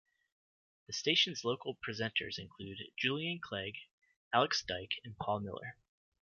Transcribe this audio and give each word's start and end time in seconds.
The 0.87 0.93
station's 0.93 1.43
local 1.43 1.75
presenters 1.75 2.39
include 2.39 2.79
Julian 2.97 3.39
Clegg, 3.39 3.75
Alex 4.33 4.63
Dyke 4.67 4.99
and 5.03 5.15
Paul 5.15 5.41
Miller. 5.41 5.77